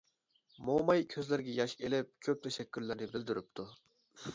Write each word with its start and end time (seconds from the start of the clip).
موماي 0.69 1.03
كۆزلىرىگە 1.11 1.55
ياش 1.59 1.77
ئېلىپ 1.85 2.13
كۆپ 2.29 2.45
تەشەككۈرلەرنى 2.49 3.15
بىلدۈرۈپتۇ. 3.17 3.73